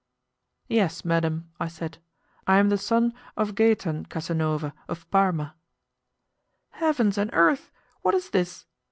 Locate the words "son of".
2.79-3.53